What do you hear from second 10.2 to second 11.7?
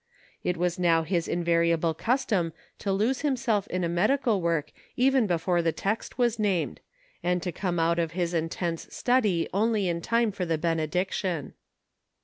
for the benediction.